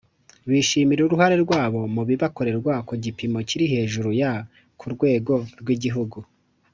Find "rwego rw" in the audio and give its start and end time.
4.93-5.67